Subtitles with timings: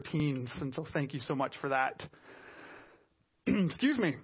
[0.00, 2.02] teens, and so thank you so much for that.
[3.46, 4.16] Excuse me.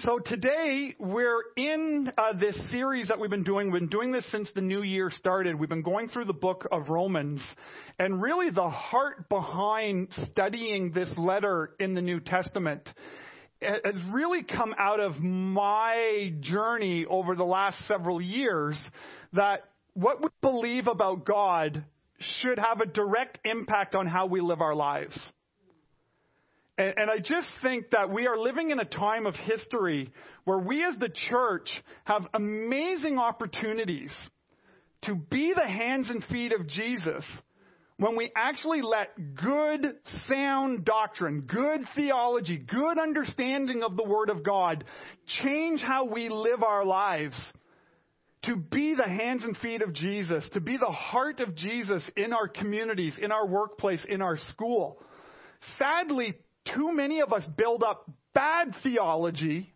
[0.00, 3.72] So today we're in uh, this series that we've been doing.
[3.72, 5.58] We've been doing this since the new year started.
[5.58, 7.40] We've been going through the book of Romans,
[7.98, 12.86] and really the heart behind studying this letter in the New Testament
[13.62, 18.78] has really come out of my journey over the last several years
[19.32, 21.84] that what we believe about God
[22.18, 25.18] should have a direct impact on how we live our lives.
[26.76, 30.12] And, and, I just think that we are living in a time of history
[30.44, 31.68] where we as the church
[32.04, 34.12] have amazing opportunities
[35.02, 37.24] to be the hands and feet of Jesus
[37.98, 39.94] when we actually let good,
[40.28, 44.84] sound doctrine, good theology, good understanding of the Word of God
[45.42, 47.34] change how we live our lives
[48.42, 52.32] to be the hands and feet of Jesus, to be the heart of Jesus in
[52.32, 55.02] our communities, in our workplace, in our school.
[55.78, 56.34] Sadly,
[56.74, 59.72] too many of us build up bad theology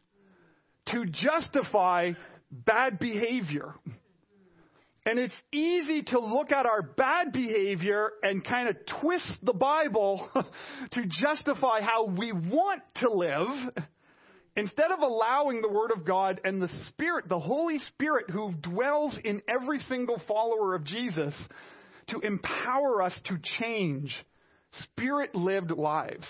[0.90, 2.12] to justify
[2.50, 3.74] bad behavior.
[5.04, 10.28] And it's easy to look at our bad behavior and kind of twist the Bible
[10.92, 13.48] to justify how we want to live
[14.56, 19.18] instead of allowing the Word of God and the Spirit, the Holy Spirit who dwells
[19.24, 21.34] in every single follower of Jesus,
[22.08, 24.14] to empower us to change
[24.72, 26.26] Spirit lived lives.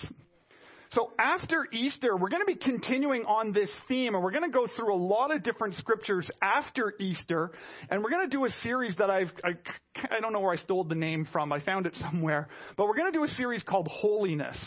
[0.91, 4.55] So after Easter, we're going to be continuing on this theme, and we're going to
[4.55, 7.51] go through a lot of different scriptures after Easter,
[7.89, 9.55] and we're going to do a series that I've, I,
[10.11, 11.51] I don't know where I stole the name from.
[11.51, 12.47] I found it somewhere.
[12.77, 14.57] But we're going to do a series called Holiness.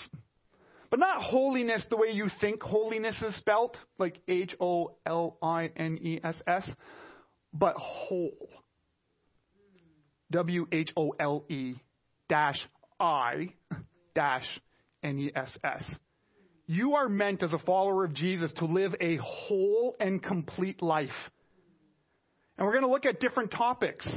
[0.96, 5.70] But not holiness the way you think holiness is spelt, like H O L I
[5.76, 6.66] N E S S,
[7.52, 8.48] but whole.
[10.30, 11.74] W H O L E
[12.30, 12.66] dash
[12.98, 13.50] I
[14.14, 14.46] dash
[15.02, 15.84] N E S S.
[16.66, 21.10] You are meant as a follower of Jesus to live a whole and complete life.
[22.56, 24.08] And we're going to look at different topics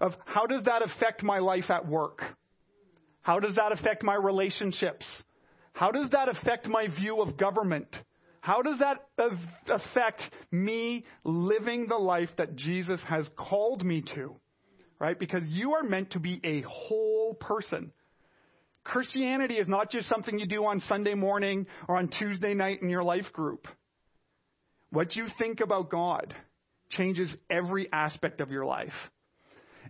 [0.00, 2.22] of how does that affect my life at work?
[3.20, 5.04] How does that affect my relationships?
[5.80, 7.88] How does that affect my view of government?
[8.42, 8.98] How does that
[9.66, 10.20] affect
[10.52, 14.36] me living the life that Jesus has called me to?
[14.98, 15.18] Right?
[15.18, 17.92] Because you are meant to be a whole person.
[18.84, 22.90] Christianity is not just something you do on Sunday morning or on Tuesday night in
[22.90, 23.66] your life group.
[24.90, 26.34] What you think about God
[26.90, 28.92] changes every aspect of your life.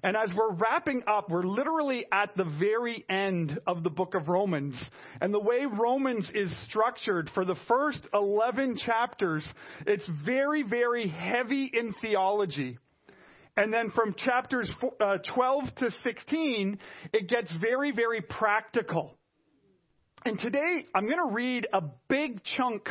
[0.02, 4.28] And as we're wrapping up, we're literally at the very end of the book of
[4.28, 4.74] Romans.
[5.20, 9.46] And the way Romans is structured for the first 11 chapters,
[9.86, 12.78] it's very, very heavy in theology.
[13.56, 16.78] And then from chapters uh, 12 to 16,
[17.12, 19.18] it gets very, very practical.
[20.24, 22.88] And today, I'm going to read a big chunk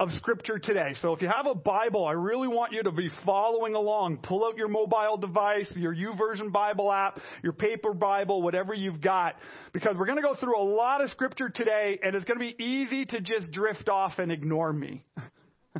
[0.00, 0.94] of scripture today.
[1.00, 4.18] So if you have a Bible, I really want you to be following along.
[4.18, 9.36] Pull out your mobile device, your YouVersion Bible app, your paper Bible, whatever you've got,
[9.72, 12.44] because we're going to go through a lot of scripture today, and it's going to
[12.44, 15.04] be easy to just drift off and ignore me.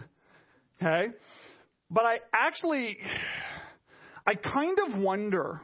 [0.81, 1.09] okay?
[1.91, 2.99] But I actually,
[4.25, 5.61] I kind of wonder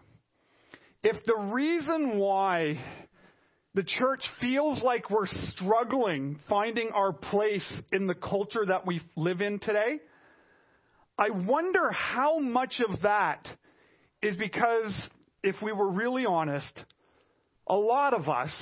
[1.04, 2.80] if the reason why
[3.74, 9.40] the church feels like we're struggling finding our place in the culture that we live
[9.40, 10.00] in today,
[11.16, 13.46] I wonder how much of that
[14.22, 14.92] is because,
[15.42, 16.84] if we were really honest,
[17.68, 18.52] a lot of us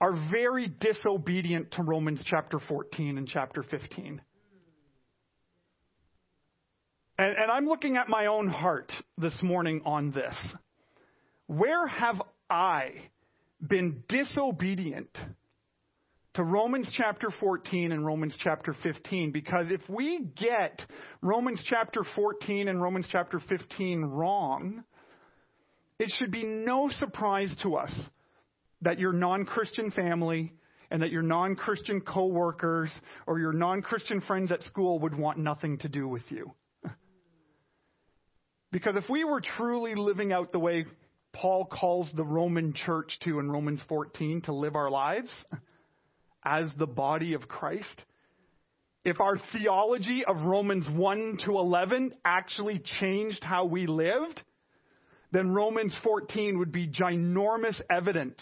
[0.00, 4.20] are very disobedient to Romans chapter 14 and chapter 15.
[7.18, 10.34] And, and I'm looking at my own heart this morning on this.
[11.46, 12.92] Where have I
[13.66, 15.10] been disobedient
[16.34, 19.32] to Romans chapter 14 and Romans chapter 15?
[19.32, 20.80] Because if we get
[21.22, 24.84] Romans chapter 14 and Romans chapter 15 wrong,
[25.98, 27.92] it should be no surprise to us
[28.82, 30.52] that your non Christian family
[30.90, 32.92] and that your non Christian coworkers
[33.26, 36.52] or your non Christian friends at school would want nothing to do with you.
[38.70, 40.84] Because if we were truly living out the way
[41.32, 45.30] Paul calls the Roman church to in Romans 14 to live our lives
[46.44, 48.04] as the body of Christ,
[49.04, 54.42] if our theology of Romans 1 to 11 actually changed how we lived,
[55.30, 58.40] then Romans 14 would be ginormous evidence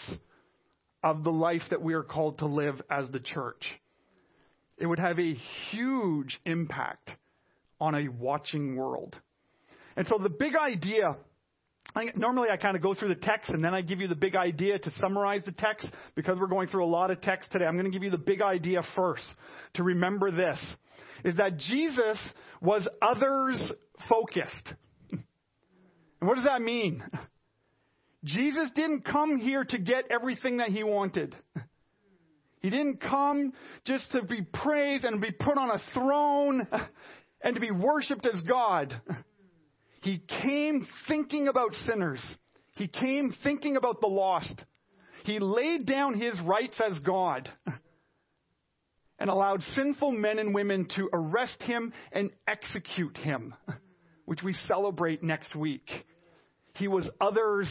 [1.03, 3.63] of the life that we are called to live as the church.
[4.77, 5.37] It would have a
[5.71, 7.11] huge impact
[7.79, 9.15] on a watching world.
[9.95, 11.15] And so the big idea
[11.97, 14.15] I, normally I kind of go through the text and then I give you the
[14.15, 15.87] big idea to summarize the text.
[16.13, 18.19] Because we're going through a lot of text today, I'm going to give you the
[18.19, 19.23] big idea first
[19.73, 20.59] to remember this
[21.25, 22.19] is that Jesus
[22.61, 23.71] was others
[24.07, 24.73] focused.
[25.11, 27.03] And what does that mean?
[28.23, 31.35] Jesus didn't come here to get everything that he wanted.
[32.59, 33.53] He didn't come
[33.85, 36.67] just to be praised and be put on a throne
[37.41, 38.99] and to be worshiped as God.
[40.07, 42.23] He came thinking about sinners.
[42.75, 44.63] He came thinking about the lost.
[45.25, 47.51] He laid down his rights as God
[49.19, 53.53] and allowed sinful men and women to arrest him and execute him,
[54.23, 55.89] which we celebrate next week.
[56.75, 57.69] He was others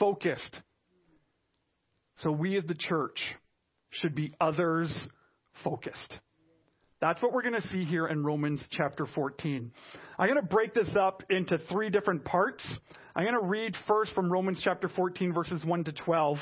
[0.00, 0.60] focused.
[2.16, 3.20] So we as the church
[3.90, 4.92] should be others
[5.62, 6.18] focused.
[7.00, 9.70] That's what we're going to see here in Romans chapter 14.
[10.18, 12.66] I'm going to break this up into three different parts.
[13.14, 16.38] I'm going to read first from Romans chapter 14, verses 1 to 12.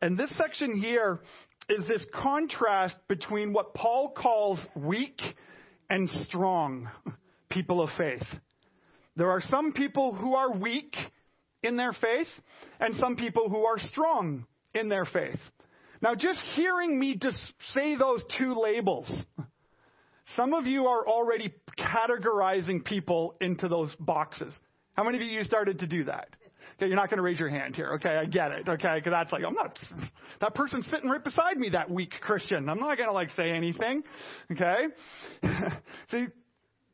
[0.00, 1.20] And this section here
[1.68, 5.20] is this contrast between what Paul calls weak
[5.90, 6.88] and strong
[7.50, 8.22] people of faith.
[9.16, 10.94] There are some people who are weak
[11.64, 12.28] in their faith
[12.78, 15.40] and some people who are strong in their faith.
[16.00, 17.40] Now, just hearing me just
[17.72, 19.10] say those two labels,
[20.34, 24.52] some of you are already categorizing people into those boxes.
[24.94, 26.28] How many of you started to do that?
[26.76, 27.94] Okay, you're not going to raise your hand here.
[27.94, 28.68] Okay, I get it.
[28.68, 29.78] Okay, because that's like I'm not.
[30.40, 31.70] That person's sitting right beside me.
[31.70, 32.68] That weak Christian.
[32.68, 34.02] I'm not going to like say anything.
[34.52, 34.86] Okay.
[36.10, 36.26] See,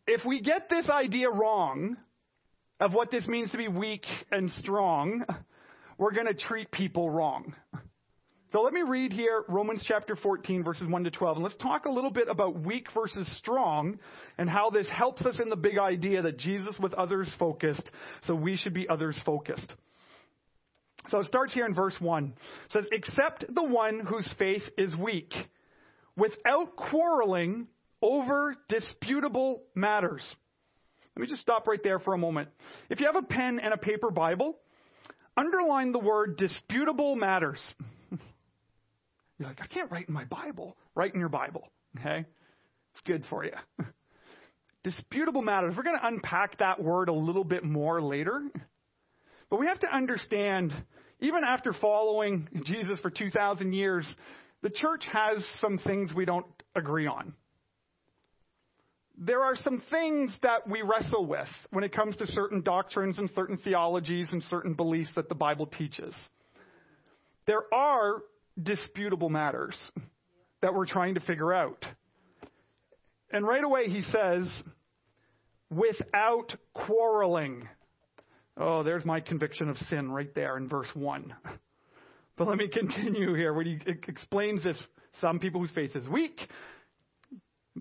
[0.06, 1.96] if we get this idea wrong
[2.78, 5.25] of what this means to be weak and strong,
[5.99, 7.55] we're going to treat people wrong.
[8.52, 11.87] So let me read here Romans chapter 14, verses 1 to 12, and let's talk
[11.87, 13.99] a little bit about weak versus strong
[14.37, 17.90] and how this helps us in the big idea that Jesus was others focused,
[18.25, 19.75] so we should be others focused.
[21.08, 22.34] So it starts here in verse 1.
[22.66, 25.32] It says, Except the one whose faith is weak,
[26.14, 27.69] without quarreling
[28.02, 30.22] over disputable matters.
[31.16, 32.50] Let me just stop right there for a moment.
[32.90, 34.58] If you have a pen and a paper Bible,
[35.38, 37.62] underline the word disputable matters.
[39.42, 40.76] You're like, I can't write in my Bible.
[40.94, 41.66] Write in your Bible,
[41.98, 42.24] okay?
[42.92, 43.50] It's good for you.
[44.84, 45.74] Disputable matters.
[45.76, 48.40] We're going to unpack that word a little bit more later.
[49.50, 50.72] But we have to understand,
[51.18, 54.06] even after following Jesus for 2,000 years,
[54.62, 56.46] the church has some things we don't
[56.76, 57.34] agree on.
[59.18, 63.28] There are some things that we wrestle with when it comes to certain doctrines and
[63.34, 66.14] certain theologies and certain beliefs that the Bible teaches.
[67.48, 68.22] There are
[68.60, 69.76] disputable matters
[70.60, 71.84] that we're trying to figure out.
[73.31, 74.52] And right away he says,
[75.70, 77.69] without quarreling.
[78.56, 81.34] Oh, there's my conviction of sin right there in verse 1.
[82.37, 83.78] But let me continue here when he
[84.08, 84.78] explains this.
[85.20, 86.40] Some people whose faith is weak.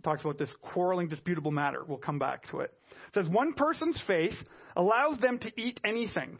[0.04, 1.84] Talks about this quarreling, disputable matter.
[1.86, 2.74] We'll come back to it.
[3.08, 4.36] It says, one person's faith
[4.76, 6.40] allows them to eat anything.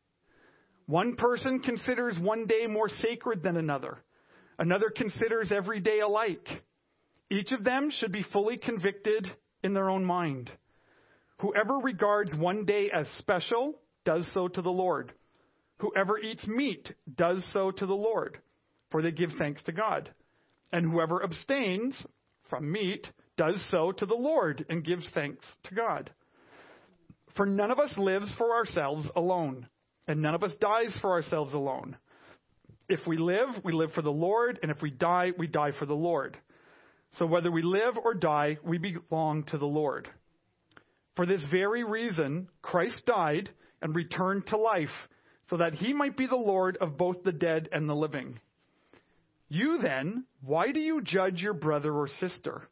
[0.91, 3.99] One person considers one day more sacred than another.
[4.59, 6.45] Another considers every day alike.
[7.29, 9.25] Each of them should be fully convicted
[9.63, 10.51] in their own mind.
[11.39, 15.13] Whoever regards one day as special does so to the Lord.
[15.77, 18.39] Whoever eats meat does so to the Lord,
[18.89, 20.13] for they give thanks to God.
[20.73, 22.05] And whoever abstains
[22.49, 23.07] from meat
[23.37, 26.11] does so to the Lord and gives thanks to God.
[27.37, 29.69] For none of us lives for ourselves alone
[30.07, 31.97] and none of us dies for ourselves alone.
[32.89, 35.85] If we live, we live for the Lord, and if we die, we die for
[35.85, 36.37] the Lord.
[37.17, 40.09] So whether we live or die, we belong to the Lord.
[41.15, 43.49] For this very reason, Christ died
[43.81, 44.89] and returned to life,
[45.49, 48.39] so that he might be the Lord of both the dead and the living.
[49.49, 52.63] You then, why do you judge your brother or sister?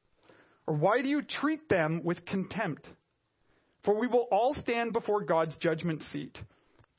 [0.66, 2.88] Or why do you treat them with contempt?
[3.84, 6.38] For we will all stand before God's judgment seat.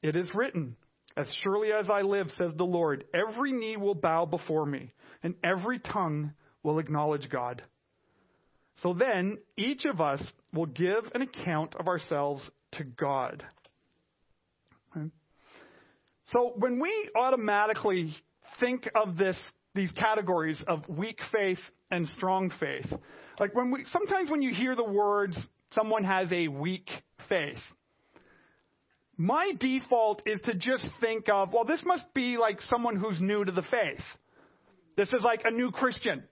[0.02, 0.76] It is written,
[1.16, 4.92] As surely as I live, says the Lord, every knee will bow before me,
[5.22, 7.62] and every tongue will acknowledge God.
[8.82, 13.44] So then, each of us will give an account of ourselves to God.
[16.32, 18.14] So when we automatically
[18.60, 19.38] think of this,
[19.74, 21.58] these categories of weak faith
[21.90, 22.86] and strong faith,
[23.40, 25.36] like when we, sometimes when you hear the words,
[25.72, 26.88] someone has a weak
[27.28, 27.58] faith,
[29.20, 33.44] my default is to just think of, well, this must be like someone who's new
[33.44, 34.00] to the faith.
[34.96, 36.24] This is like a new Christian.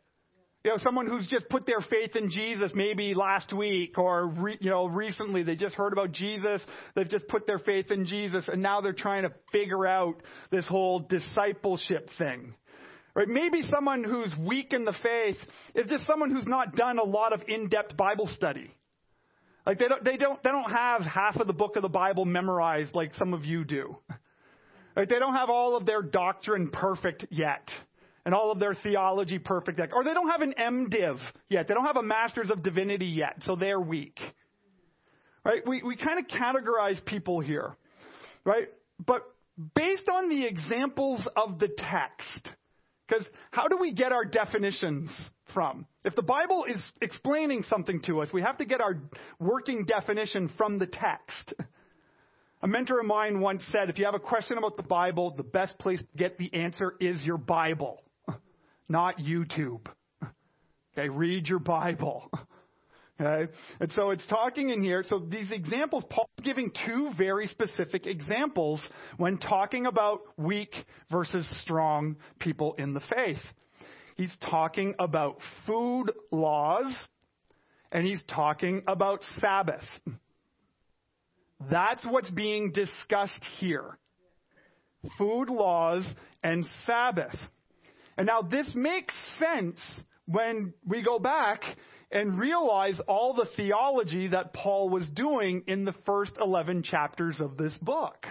[0.65, 4.57] You know, someone who's just put their faith in Jesus maybe last week or, re,
[4.59, 6.63] you know, recently they just heard about Jesus.
[6.97, 10.67] They've just put their faith in Jesus and now they're trying to figure out this
[10.67, 12.55] whole discipleship thing.
[13.15, 13.29] Right?
[13.29, 15.37] Maybe someone who's weak in the faith
[15.75, 18.73] is just someone who's not done a lot of in-depth Bible study.
[19.69, 22.25] Like they don't, they don't, they don't have half of the book of the Bible
[22.25, 23.97] memorized like some of you do.
[24.97, 25.09] Right?
[25.09, 27.71] They don't have all of their doctrine perfect yet
[28.27, 29.91] and all of their theology perfect yet.
[29.93, 31.69] Or they don't have an MDiv yet.
[31.69, 34.19] They don't have a Master's of Divinity yet, so they're weak.
[35.45, 35.65] Right?
[35.65, 37.77] We, we kind of categorize people here.
[38.45, 38.71] Right?
[39.07, 39.23] But
[39.77, 42.51] based on the examples of the text,
[43.07, 45.11] because how do we get our definitions
[45.53, 45.87] from?
[46.05, 49.01] If the Bible is explaining something to us, we have to get our
[49.39, 51.55] working definition from the text.
[52.63, 55.45] A mentor of mine once said, if you have a question about the Bible, the
[55.45, 58.03] best place to get the answer is your Bible,
[58.89, 59.87] not YouTube.
[60.97, 62.29] Okay, read your Bible.
[63.21, 63.51] Okay?
[63.81, 65.05] And so it's talking in here.
[65.09, 68.83] So these examples, Paul's giving two very specific examples
[69.17, 70.73] when talking about weak
[71.11, 73.43] versus strong people in the faith.
[74.19, 76.93] He's talking about food laws
[77.93, 79.85] and he's talking about Sabbath.
[81.71, 83.97] That's what's being discussed here.
[85.17, 86.05] Food laws
[86.43, 87.37] and Sabbath.
[88.17, 89.79] And now this makes sense
[90.27, 91.63] when we go back
[92.11, 97.57] and realize all the theology that Paul was doing in the first 11 chapters of
[97.57, 98.27] this book.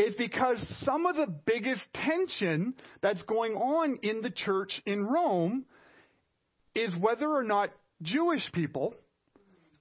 [0.00, 5.64] It's because some of the biggest tension that's going on in the church in Rome
[6.72, 7.70] is whether or not
[8.02, 8.94] Jewish people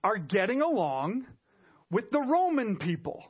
[0.03, 1.27] are getting along
[1.91, 3.25] with the Roman people.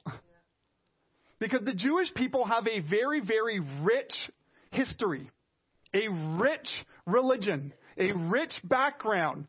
[1.39, 4.13] Because the Jewish people have a very, very rich
[4.71, 5.29] history,
[5.93, 6.07] a
[6.39, 6.69] rich
[7.05, 9.47] religion, a rich background,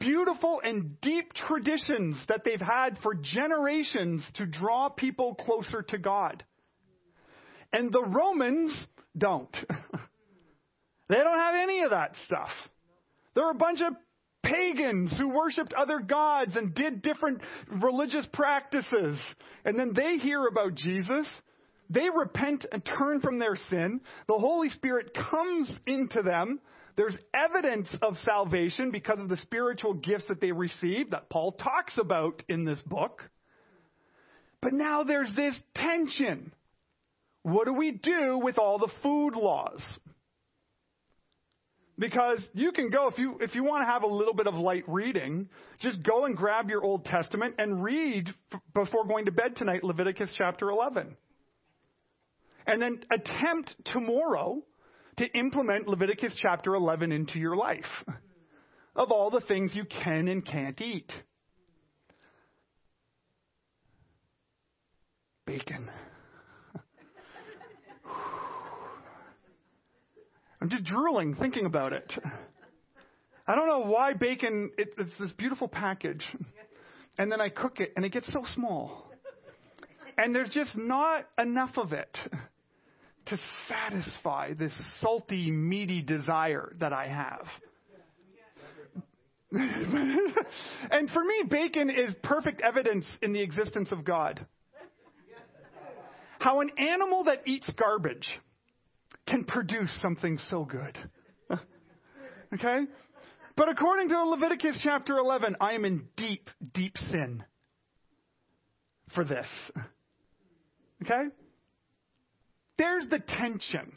[0.00, 6.44] beautiful and deep traditions that they've had for generations to draw people closer to God.
[7.72, 8.72] And the Romans
[9.16, 9.54] don't.
[11.08, 12.50] they don't have any of that stuff.
[13.34, 13.94] They're a bunch of
[14.42, 19.20] pagans who worshiped other gods and did different religious practices.
[19.64, 21.26] And then they hear about Jesus.
[21.90, 24.00] They repent and turn from their sin.
[24.26, 26.60] The Holy Spirit comes into them.
[26.96, 31.96] There's evidence of salvation because of the spiritual gifts that they receive that Paul talks
[31.96, 33.22] about in this book.
[34.60, 36.52] But now there's this tension.
[37.48, 39.80] What do we do with all the food laws?
[41.98, 44.54] Because you can go, if you, if you want to have a little bit of
[44.54, 45.48] light reading,
[45.80, 49.82] just go and grab your Old Testament and read f- before going to bed tonight
[49.82, 51.16] Leviticus chapter 11.
[52.66, 54.62] And then attempt tomorrow
[55.16, 57.84] to implement Leviticus chapter 11 into your life
[58.94, 61.10] of all the things you can and can't eat.
[65.46, 65.90] Bacon.
[70.60, 72.12] I'm just drooling thinking about it.
[73.46, 76.24] I don't know why bacon, it, it's this beautiful package.
[77.16, 79.10] And then I cook it and it gets so small.
[80.16, 82.16] And there's just not enough of it
[83.26, 83.38] to
[83.68, 87.46] satisfy this salty, meaty desire that I have.
[89.52, 94.44] and for me, bacon is perfect evidence in the existence of God.
[96.38, 98.28] How an animal that eats garbage
[99.28, 100.96] can produce something so good.
[102.54, 102.84] okay?
[103.56, 107.44] But according to Leviticus chapter 11, I am in deep, deep sin
[109.14, 109.46] for this.
[111.00, 111.28] Okay?
[112.76, 113.96] There's the tension.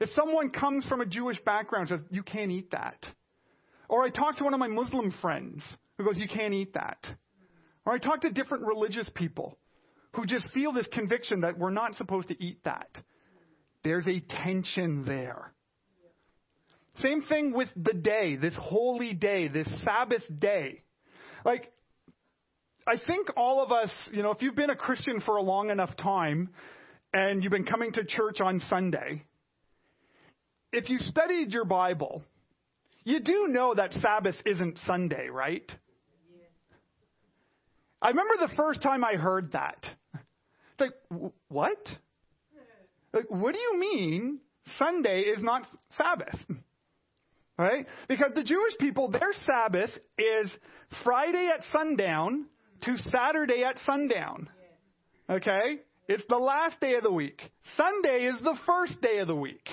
[0.00, 3.06] If someone comes from a Jewish background says, you can't eat that.
[3.88, 5.62] Or I talk to one of my Muslim friends
[5.96, 6.98] who goes, you can't eat that.
[7.84, 9.56] Or I talk to different religious people
[10.14, 12.88] who just feel this conviction that we're not supposed to eat that.
[13.86, 15.52] There's a tension there.
[16.96, 20.82] Same thing with the day, this holy day, this Sabbath day.
[21.44, 21.72] Like,
[22.84, 25.70] I think all of us, you know, if you've been a Christian for a long
[25.70, 26.50] enough time
[27.14, 29.22] and you've been coming to church on Sunday,
[30.72, 32.24] if you studied your Bible,
[33.04, 35.70] you do know that Sabbath isn't Sunday, right?
[38.02, 39.78] I remember the first time I heard that.
[40.12, 41.78] It's like, what?
[43.16, 44.40] Like, what do you mean
[44.78, 45.62] Sunday is not
[45.96, 46.38] Sabbath?
[47.58, 47.86] Right?
[48.06, 50.50] Because the Jewish people, their Sabbath is
[51.02, 52.44] Friday at sundown
[52.82, 54.50] to Saturday at sundown.
[55.30, 55.78] Okay?
[56.06, 57.40] It's the last day of the week.
[57.78, 59.66] Sunday is the first day of the week.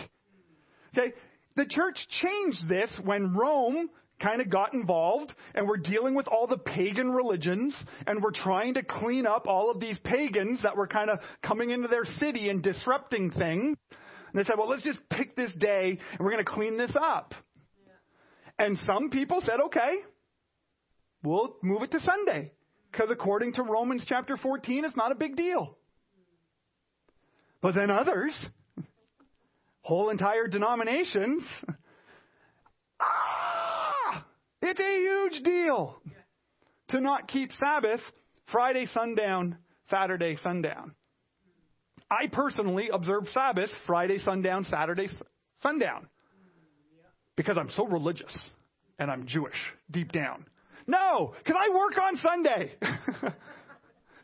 [0.97, 1.11] Okay?
[1.57, 3.89] The church changed this when Rome
[4.23, 7.75] kind of got involved and we're dealing with all the pagan religions
[8.07, 11.71] and we're trying to clean up all of these pagans that were kind of coming
[11.71, 13.77] into their city and disrupting things.
[13.89, 16.95] And they said, well, let's just pick this day and we're going to clean this
[16.99, 17.33] up.
[17.85, 18.65] Yeah.
[18.65, 19.97] And some people said, okay,
[21.23, 22.51] we'll move it to Sunday.
[22.91, 25.77] Because according to Romans chapter 14, it's not a big deal.
[27.61, 28.33] But then others,
[29.81, 31.43] whole entire denominations,
[34.73, 35.95] it's a huge deal
[36.89, 37.99] to not keep Sabbath
[38.51, 39.57] Friday sundown,
[39.89, 40.95] Saturday sundown.
[42.09, 45.09] I personally observe Sabbath Friday sundown, Saturday
[45.61, 46.07] sundown
[47.35, 48.35] because I'm so religious
[48.97, 49.53] and I'm Jewish
[49.91, 50.45] deep down.
[50.87, 52.71] No, because I work on Sunday.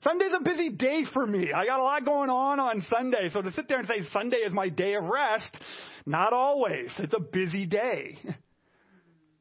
[0.04, 1.52] Sunday's a busy day for me.
[1.54, 3.30] I got a lot going on on Sunday.
[3.32, 5.60] So to sit there and say Sunday is my day of rest,
[6.06, 6.92] not always.
[6.98, 8.18] It's a busy day.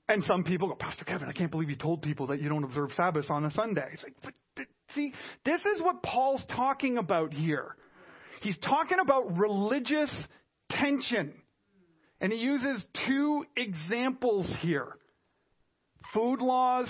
[0.08, 2.64] And some people go, Pastor Kevin, I can't believe you told people that you don't
[2.64, 3.88] observe Sabbath on a Sunday.
[3.92, 5.12] It's like, but, see,
[5.44, 7.76] this is what Paul's talking about here.
[8.40, 10.12] He's talking about religious
[10.70, 11.34] tension.
[12.20, 14.94] And he uses two examples here
[16.14, 16.88] food laws,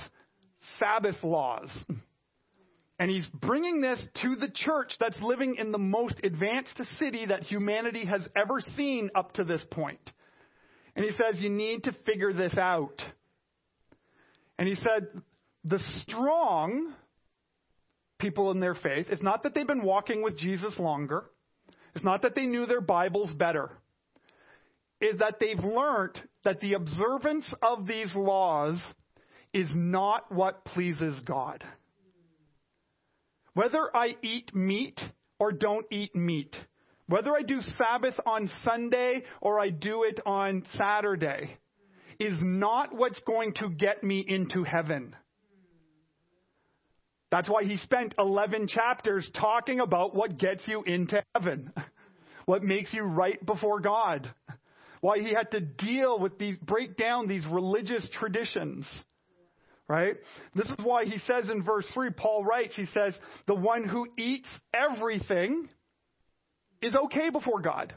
[0.79, 1.71] Sabbath laws.
[3.01, 7.45] And he's bringing this to the church that's living in the most advanced city that
[7.45, 10.01] humanity has ever seen up to this point.
[10.99, 13.00] And he says, You need to figure this out.
[14.59, 15.07] And he said,
[15.62, 16.93] The strong
[18.19, 21.26] people in their faith, it's not that they've been walking with Jesus longer,
[21.95, 23.71] it's not that they knew their Bibles better,
[25.00, 28.83] is that they've learned that the observance of these laws
[29.55, 31.62] is not what pleases God.
[33.55, 34.99] Whether I eat meat
[35.38, 36.57] or don't eat meat,
[37.09, 41.57] whether I do Sabbath on Sunday or I do it on Saturday,
[42.21, 45.14] is not what's going to get me into heaven.
[47.31, 51.73] That's why he spent 11 chapters talking about what gets you into heaven,
[52.47, 54.31] what makes you right before God,
[55.01, 58.87] why he had to deal with these, break down these religious traditions.
[59.88, 60.16] Right?
[60.55, 64.07] This is why he says in verse 3, Paul writes, he says, the one who
[64.18, 65.68] eats everything
[66.83, 67.95] is okay before God.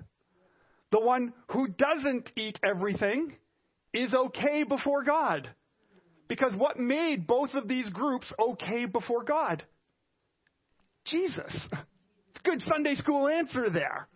[0.91, 3.33] The one who doesn't eat everything
[3.93, 5.49] is okay before God.
[6.27, 9.63] Because what made both of these groups okay before God?
[11.05, 11.69] Jesus.
[12.43, 14.07] Good Sunday school answer there.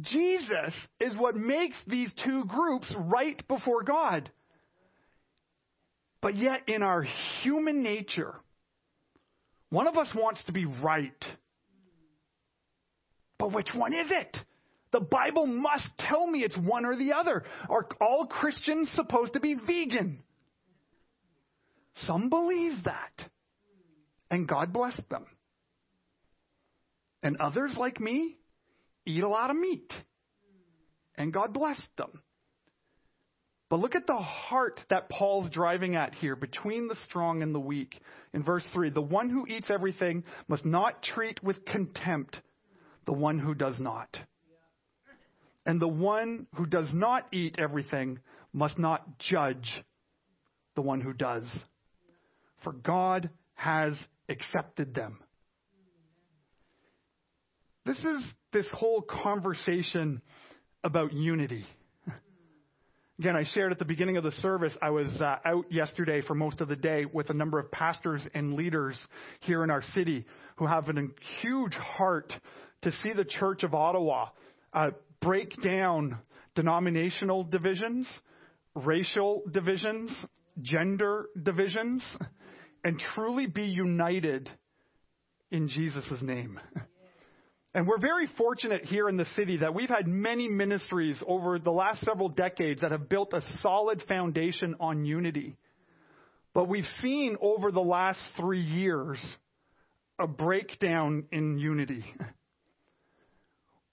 [0.00, 4.30] Jesus is what makes these two groups right before God.
[6.22, 7.04] But yet, in our
[7.42, 8.34] human nature,
[9.70, 11.12] one of us wants to be right.
[13.42, 14.36] But which one is it?
[14.92, 17.42] The Bible must tell me it's one or the other.
[17.68, 20.22] Are all Christians supposed to be vegan?
[22.06, 23.10] Some believe that.
[24.30, 25.26] And God bless them.
[27.24, 28.36] And others, like me,
[29.06, 29.92] eat a lot of meat.
[31.16, 32.22] And God bless them.
[33.70, 37.58] But look at the heart that Paul's driving at here between the strong and the
[37.58, 38.00] weak.
[38.32, 42.40] In verse 3, the one who eats everything must not treat with contempt
[43.06, 44.16] the one who does not.
[45.64, 48.18] And the one who does not eat everything
[48.52, 49.84] must not judge
[50.74, 51.48] the one who does.
[52.64, 53.94] For God has
[54.28, 55.18] accepted them.
[57.84, 60.22] This is this whole conversation
[60.84, 61.66] about unity.
[63.18, 66.34] Again, I shared at the beginning of the service, I was uh, out yesterday for
[66.34, 68.98] most of the day with a number of pastors and leaders
[69.40, 70.24] here in our city
[70.56, 71.06] who have a
[71.40, 72.32] huge heart
[72.82, 74.28] to see the Church of Ottawa
[74.72, 74.90] uh,
[75.20, 76.18] break down
[76.54, 78.08] denominational divisions,
[78.74, 80.12] racial divisions,
[80.60, 82.02] gender divisions,
[82.84, 84.50] and truly be united
[85.50, 86.58] in Jesus' name.
[87.74, 91.70] And we're very fortunate here in the city that we've had many ministries over the
[91.70, 95.56] last several decades that have built a solid foundation on unity.
[96.52, 99.18] But we've seen over the last three years
[100.18, 102.04] a breakdown in unity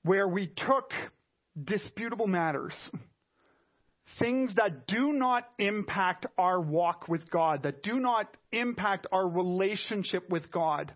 [0.04, 0.92] where we took
[1.62, 2.74] disputable matters,
[4.18, 10.30] things that do not impact our walk with God, that do not impact our relationship
[10.30, 10.94] with God,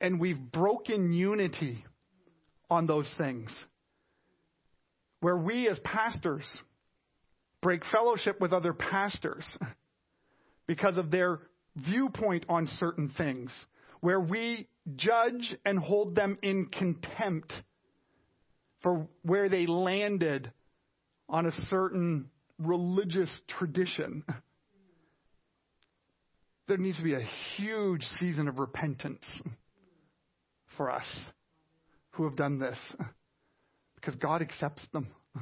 [0.00, 1.84] and we've broken unity
[2.70, 3.52] on those things.
[5.20, 6.46] Where we as pastors
[7.60, 9.44] break fellowship with other pastors
[10.66, 11.40] because of their
[11.76, 13.50] viewpoint on certain things,
[14.00, 17.52] where we judge and hold them in contempt
[18.82, 20.52] for where they landed
[21.28, 24.24] on a certain religious tradition.
[26.66, 29.24] There needs to be a huge season of repentance
[30.76, 31.06] for us
[32.10, 32.76] who have done this
[33.94, 35.08] because God accepts them.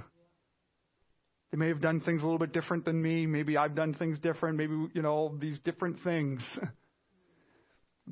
[1.50, 3.26] They may have done things a little bit different than me.
[3.26, 4.56] Maybe I've done things different.
[4.56, 6.42] Maybe, you know, these different things.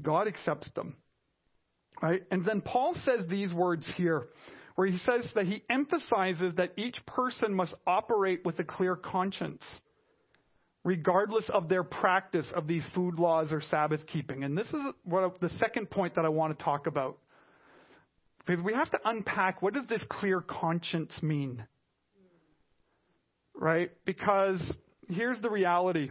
[0.01, 0.97] God accepts them.
[2.03, 2.23] Right?
[2.31, 4.27] And then Paul says these words here,
[4.75, 9.63] where he says that he emphasizes that each person must operate with a clear conscience,
[10.83, 14.43] regardless of their practice of these food laws or Sabbath keeping.
[14.43, 17.19] And this is what the second point that I want to talk about.
[18.45, 21.65] Because we have to unpack what does this clear conscience mean?
[23.55, 23.93] Right?
[24.05, 24.61] Because
[25.09, 26.11] here's the reality.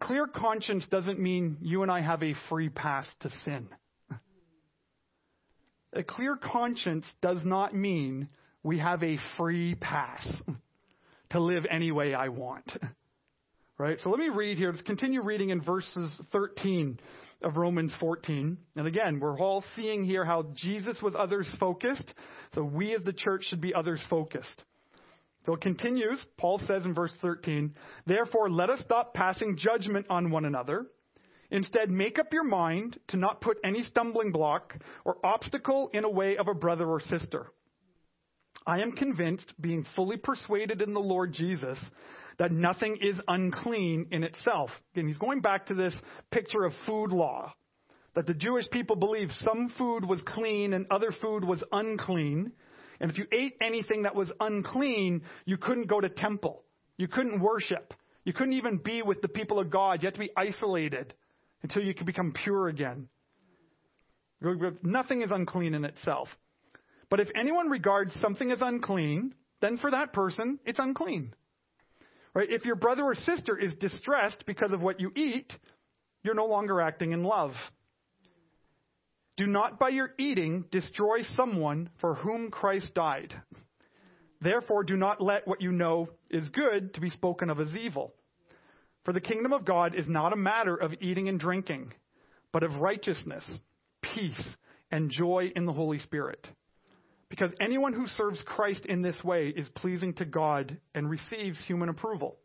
[0.00, 3.68] Clear conscience doesn't mean you and I have a free pass to sin.
[5.92, 8.28] A clear conscience does not mean
[8.62, 10.26] we have a free pass
[11.30, 12.70] to live any way I want.
[13.78, 13.98] Right?
[14.02, 14.70] So let me read here.
[14.70, 16.98] Let's continue reading in verses 13
[17.42, 18.56] of Romans 14.
[18.76, 22.14] And again, we're all seeing here how Jesus was others focused.
[22.54, 24.62] So we as the church should be others focused.
[25.46, 26.22] So it continues.
[26.36, 27.72] Paul says in verse 13,
[28.04, 30.86] Therefore, let us stop passing judgment on one another.
[31.52, 36.10] Instead, make up your mind to not put any stumbling block or obstacle in a
[36.10, 37.46] way of a brother or sister.
[38.66, 41.78] I am convinced, being fully persuaded in the Lord Jesus,
[42.38, 44.70] that nothing is unclean in itself.
[44.92, 45.94] Again, he's going back to this
[46.32, 47.52] picture of food law.
[48.16, 52.50] That the Jewish people believed some food was clean and other food was unclean.
[53.00, 56.62] And if you ate anything that was unclean, you couldn't go to temple.
[56.96, 57.92] You couldn't worship.
[58.24, 60.02] You couldn't even be with the people of God.
[60.02, 61.14] You had to be isolated
[61.62, 63.08] until you could become pure again.
[64.82, 66.28] Nothing is unclean in itself.
[67.08, 71.34] But if anyone regards something as unclean, then for that person, it's unclean.
[72.34, 72.50] Right?
[72.50, 75.52] If your brother or sister is distressed because of what you eat,
[76.22, 77.52] you're no longer acting in love.
[79.36, 83.34] Do not by your eating destroy someone for whom Christ died.
[84.40, 88.14] Therefore, do not let what you know is good to be spoken of as evil.
[89.04, 91.92] For the kingdom of God is not a matter of eating and drinking,
[92.52, 93.44] but of righteousness,
[94.02, 94.56] peace,
[94.90, 96.46] and joy in the Holy Spirit.
[97.28, 101.88] Because anyone who serves Christ in this way is pleasing to God and receives human
[101.88, 102.36] approval.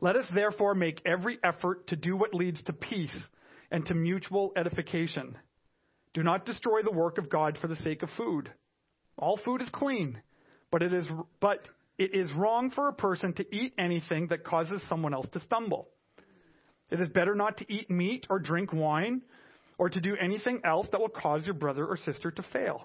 [0.00, 3.16] Let us therefore make every effort to do what leads to peace
[3.74, 5.36] and to mutual edification.
[6.12, 8.48] Do not destroy the work of God for the sake of food.
[9.18, 10.22] All food is clean,
[10.70, 11.04] but it is,
[11.40, 11.66] but
[11.98, 15.88] it is wrong for a person to eat anything that causes someone else to stumble.
[16.92, 19.22] It is better not to eat meat or drink wine
[19.76, 22.84] or to do anything else that will cause your brother or sister to fail.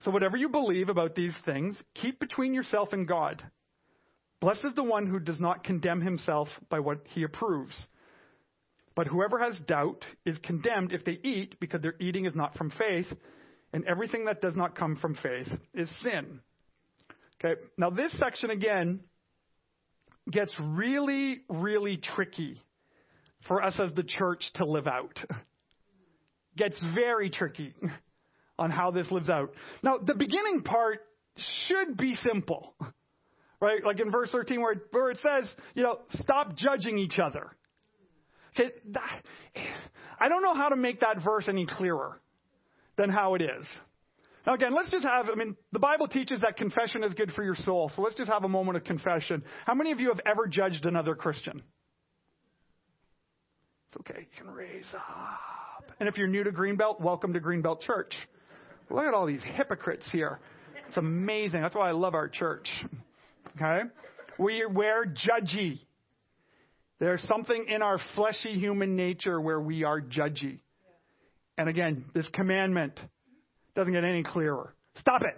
[0.00, 3.40] So, whatever you believe about these things, keep between yourself and God.
[4.40, 7.74] Blessed is the one who does not condemn himself by what he approves.
[8.94, 12.70] But whoever has doubt is condemned if they eat, because their eating is not from
[12.70, 13.06] faith,
[13.72, 16.40] and everything that does not come from faith is sin.
[17.42, 19.00] Okay, now this section again
[20.30, 22.60] gets really, really tricky
[23.48, 25.18] for us as the church to live out.
[26.56, 27.74] Gets very tricky
[28.58, 29.52] on how this lives out.
[29.82, 31.00] Now, the beginning part
[31.66, 32.74] should be simple,
[33.60, 33.82] right?
[33.84, 37.50] Like in verse 13 where it, where it says, you know, stop judging each other.
[38.56, 39.22] That,
[40.20, 42.20] I don't know how to make that verse any clearer
[42.96, 43.66] than how it is.
[44.46, 47.44] Now, again, let's just have, I mean, the Bible teaches that confession is good for
[47.44, 49.44] your soul, so let's just have a moment of confession.
[49.66, 51.62] How many of you have ever judged another Christian?
[53.88, 55.92] It's okay, you can raise up.
[56.00, 58.14] And if you're new to Greenbelt, welcome to Greenbelt Church.
[58.90, 60.40] Look at all these hypocrites here.
[60.88, 61.62] It's amazing.
[61.62, 62.68] That's why I love our church.
[63.54, 63.82] Okay?
[64.38, 65.80] We, we're judgy.
[67.02, 70.60] There's something in our fleshy human nature where we are judgy.
[71.58, 72.92] And again, this commandment
[73.74, 74.72] doesn't get any clearer.
[75.00, 75.36] Stop it.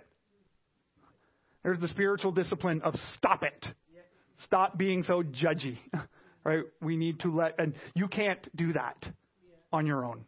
[1.63, 3.67] There's the spiritual discipline of stop it.
[4.45, 5.79] Stop being so judgy.
[6.47, 6.65] Right?
[6.83, 9.03] We need to let, and you can't do that
[9.73, 10.27] on your own.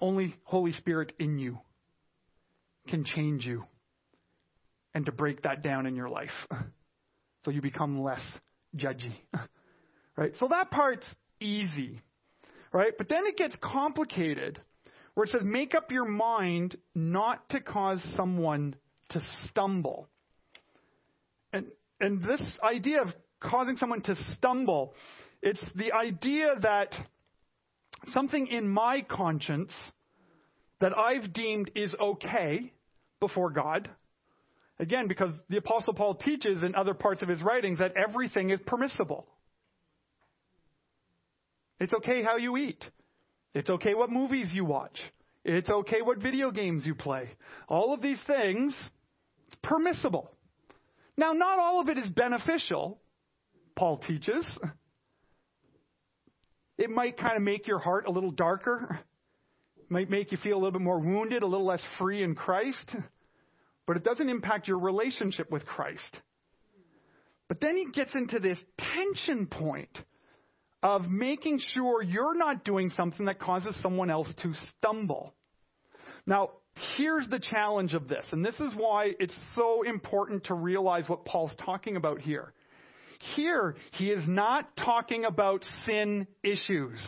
[0.00, 1.58] Only Holy Spirit in you
[2.88, 3.64] can change you
[4.94, 6.30] and to break that down in your life
[7.44, 8.22] so you become less
[8.74, 9.12] judgy.
[10.20, 10.36] Right?
[10.36, 11.06] So that part's
[11.40, 12.02] easy.
[12.72, 12.92] right?
[12.96, 14.60] But then it gets complicated
[15.14, 18.76] where it says, make up your mind not to cause someone
[19.08, 20.08] to stumble.
[21.54, 21.66] And,
[22.00, 23.08] and this idea of
[23.40, 24.94] causing someone to stumble,
[25.42, 26.94] it's the idea that
[28.12, 29.72] something in my conscience
[30.80, 32.72] that I've deemed is okay
[33.20, 33.88] before God.
[34.78, 38.60] Again, because the Apostle Paul teaches in other parts of his writings that everything is
[38.66, 39.26] permissible.
[41.80, 42.84] It's okay how you eat.
[43.54, 44.98] It's okay what movies you watch.
[45.44, 47.30] It's okay what video games you play.
[47.68, 48.76] All of these things,
[49.48, 50.30] it's permissible.
[51.16, 53.00] Now, not all of it is beneficial,
[53.74, 54.46] Paul teaches.
[56.76, 59.00] It might kind of make your heart a little darker,
[59.78, 62.34] it might make you feel a little bit more wounded, a little less free in
[62.34, 62.94] Christ,
[63.86, 66.20] but it doesn't impact your relationship with Christ.
[67.48, 69.90] But then he gets into this tension point
[70.82, 75.34] of making sure you're not doing something that causes someone else to stumble.
[76.26, 76.50] Now,
[76.96, 81.24] here's the challenge of this, and this is why it's so important to realize what
[81.24, 82.52] Paul's talking about here.
[83.36, 87.00] Here, he is not talking about sin issues.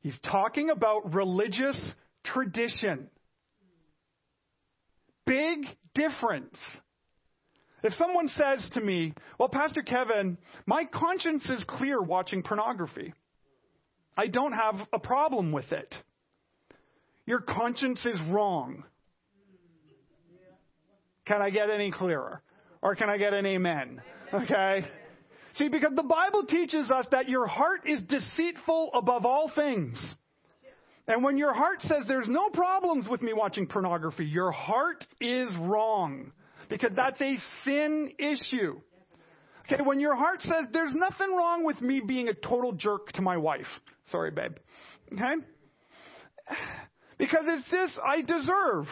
[0.00, 1.78] He's talking about religious
[2.24, 3.08] tradition.
[5.26, 6.56] Big difference.
[7.82, 13.14] If someone says to me, Well, Pastor Kevin, my conscience is clear watching pornography,
[14.16, 15.94] I don't have a problem with it.
[17.26, 18.84] Your conscience is wrong.
[21.26, 22.42] Can I get any clearer?
[22.82, 24.02] Or can I get an amen?
[24.32, 24.86] Okay?
[25.54, 29.98] See, because the Bible teaches us that your heart is deceitful above all things.
[31.06, 35.50] And when your heart says there's no problems with me watching pornography, your heart is
[35.58, 36.32] wrong.
[36.70, 38.80] Because that's a sin issue.
[39.66, 43.22] Okay, when your heart says there's nothing wrong with me being a total jerk to
[43.22, 43.66] my wife.
[44.10, 44.56] Sorry, babe.
[45.12, 45.34] Okay?
[47.18, 48.86] Because it's this I deserve.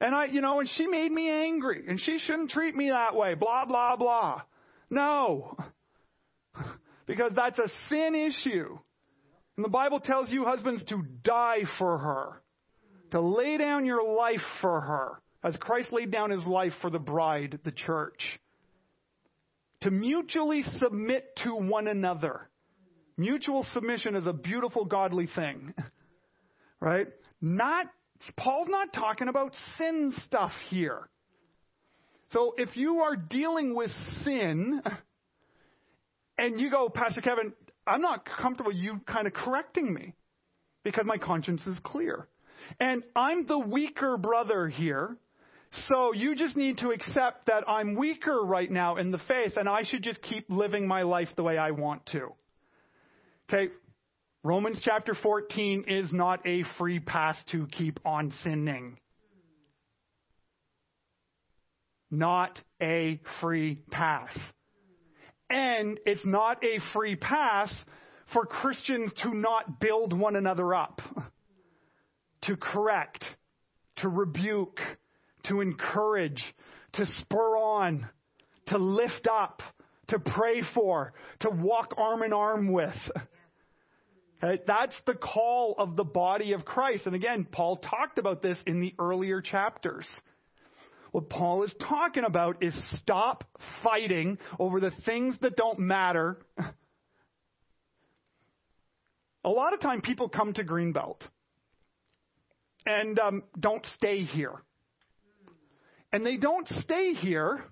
[0.00, 3.14] And I, you know, and she made me angry, and she shouldn't treat me that
[3.14, 4.42] way, blah, blah, blah.
[4.90, 5.56] No.
[7.04, 8.78] Because that's a sin issue.
[9.56, 12.42] And the Bible tells you, husbands, to die for her,
[13.10, 16.98] to lay down your life for her, as Christ laid down his life for the
[16.98, 18.20] bride, the church.
[19.82, 22.48] To mutually submit to one another.
[23.16, 25.74] Mutual submission is a beautiful, godly thing.
[26.80, 27.06] Right?
[27.40, 27.86] Not
[28.36, 31.08] Paul's not talking about sin stuff here.
[32.30, 33.90] So if you are dealing with
[34.24, 34.82] sin
[36.38, 37.52] and you go, Pastor Kevin,
[37.86, 40.14] I'm not comfortable you kind of correcting me
[40.84, 42.28] because my conscience is clear.
[42.78, 45.16] And I'm the weaker brother here.
[45.88, 49.68] So you just need to accept that I'm weaker right now in the faith and
[49.68, 52.28] I should just keep living my life the way I want to.
[53.48, 53.72] Okay,
[54.44, 58.98] Romans chapter 14 is not a free pass to keep on sinning.
[62.10, 64.36] Not a free pass.
[65.48, 67.72] And it's not a free pass
[68.32, 71.00] for Christians to not build one another up,
[72.42, 73.24] to correct,
[73.96, 74.80] to rebuke,
[75.44, 76.42] to encourage,
[76.94, 78.08] to spur on,
[78.68, 79.62] to lift up,
[80.08, 82.94] to pray for, to walk arm in arm with.
[84.40, 87.06] That's the call of the body of Christ.
[87.06, 90.08] And again, Paul talked about this in the earlier chapters.
[91.12, 93.44] What Paul is talking about is stop
[93.84, 96.38] fighting over the things that don't matter.
[99.44, 101.20] A lot of time people come to Greenbelt
[102.86, 104.62] and um, don't stay here.
[106.12, 107.64] And they don't stay here,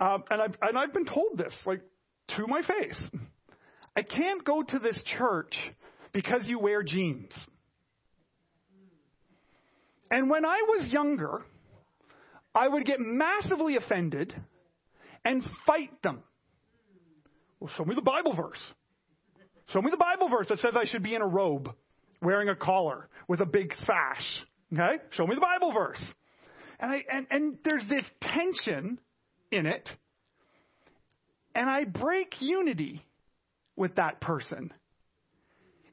[0.00, 1.80] uh, and, I've, and I've been told this, like,
[2.36, 3.02] to my face.
[3.96, 5.56] I can't go to this church
[6.12, 7.32] because you wear jeans.
[10.10, 11.42] And when I was younger,
[12.54, 14.34] I would get massively offended
[15.24, 16.22] and fight them.
[17.60, 18.62] Well, show me the Bible verse.
[19.68, 21.74] Show me the Bible verse that says I should be in a robe,
[22.22, 24.44] wearing a collar, with a big sash.
[24.72, 25.02] Okay?
[25.10, 26.02] Show me the Bible verse.
[26.80, 28.98] And, I, and, and there's this tension
[29.50, 29.88] in it.
[31.54, 33.04] And I break unity
[33.76, 34.72] with that person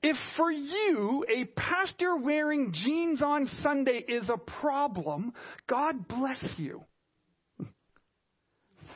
[0.05, 5.33] if for you a pastor wearing jeans on Sunday is a problem,
[5.67, 6.83] God bless you.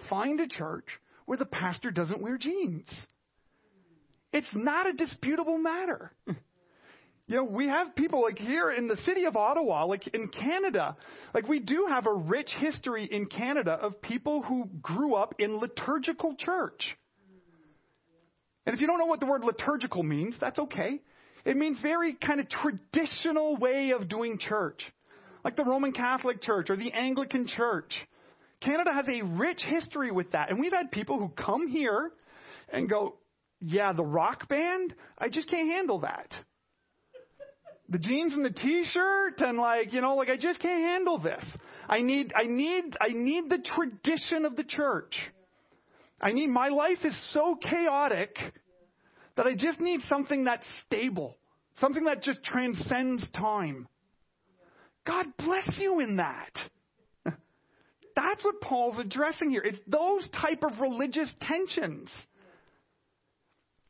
[0.07, 0.85] Find a church
[1.25, 2.87] where the pastor doesn't wear jeans.
[4.31, 6.11] It's not a disputable matter.
[7.29, 10.97] You know, we have people like here in the city of Ottawa, like in Canada,
[11.31, 15.59] like we do have a rich history in Canada of people who grew up in
[15.59, 16.97] liturgical church.
[18.65, 21.01] And if you don't know what the word liturgical means, that's okay.
[21.45, 24.81] It means very kind of traditional way of doing church,
[25.45, 27.93] like the Roman Catholic Church or the Anglican Church.
[28.59, 30.49] Canada has a rich history with that.
[30.49, 32.11] And we've had people who come here
[32.73, 33.17] and go,
[33.61, 36.33] yeah, the rock band, I just can't handle that.
[37.89, 41.43] The jeans and the t-shirt and like, you know, like I just can't handle this.
[41.87, 45.15] I need I need I need the tradition of the church.
[46.21, 48.35] I need my life is so chaotic
[49.37, 51.37] that I just need something that's stable,
[51.79, 53.87] something that just transcends time.
[55.07, 56.51] God bless you in that.
[58.15, 59.63] That's what Paul's addressing here.
[59.63, 62.09] It's those type of religious tensions.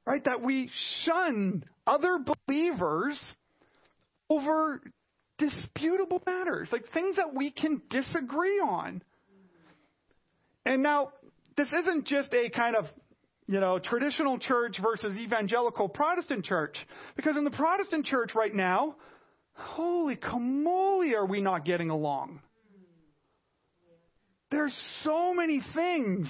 [0.06, 0.24] Right?
[0.24, 0.70] That we
[1.04, 3.20] shun other believers
[4.30, 4.82] over
[5.38, 9.02] disputable matters, like things that we can disagree on.
[10.65, 11.13] And now,
[11.58, 12.86] this isn't just a kind of,
[13.48, 16.78] you know, traditional church versus evangelical Protestant church.
[17.15, 18.96] Because in the Protestant church right now,
[19.54, 22.42] holy camoli, are we not getting along?
[24.52, 26.30] There's so many things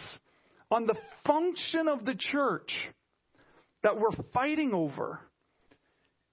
[0.71, 2.71] on the function of the church
[3.83, 5.19] that we're fighting over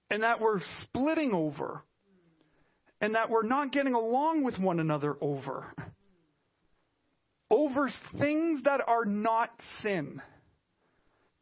[0.09, 1.83] and that we're splitting over
[3.01, 5.65] and that we're not getting along with one another over.
[7.49, 7.89] Over
[8.19, 9.49] things that are not
[9.81, 10.21] sin.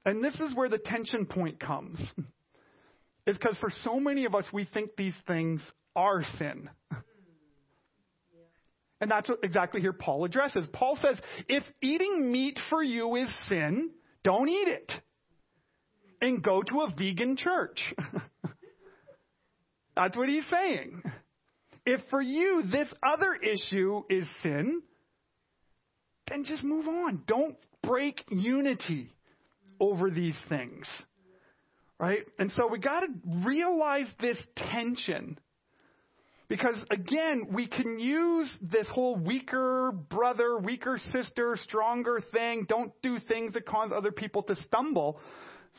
[0.06, 2.00] And this is where the tension point comes.
[3.28, 5.62] Is because for so many of us, we think these things
[5.96, 6.70] are sin.
[9.02, 10.66] And that's exactly here Paul addresses.
[10.72, 13.92] Paul says, if eating meat for you is sin,
[14.24, 14.92] don't eat it.
[16.22, 17.94] And go to a vegan church.
[19.96, 21.04] that's what he's saying.
[21.86, 24.82] If for you this other issue is sin,
[26.30, 27.24] then just move on.
[27.28, 29.14] Don't break unity
[29.80, 30.88] over these things.
[32.00, 32.26] Right?
[32.40, 33.08] And so we got to
[33.46, 35.40] realize this tension.
[36.48, 43.18] Because again, we can use this whole weaker brother, weaker sister, stronger thing, don't do
[43.20, 45.20] things that cause other people to stumble.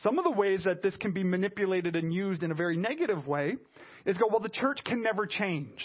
[0.03, 3.27] Some of the ways that this can be manipulated and used in a very negative
[3.27, 3.57] way
[4.05, 5.83] is go, well, the church can never change.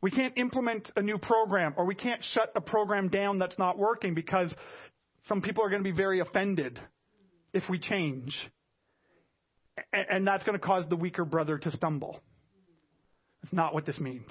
[0.00, 3.78] We can't implement a new program or we can't shut a program down that's not
[3.78, 4.52] working because
[5.26, 6.78] some people are going to be very offended
[7.52, 8.36] if we change.
[9.92, 12.20] And that's going to cause the weaker brother to stumble.
[13.44, 14.30] It's not what this means.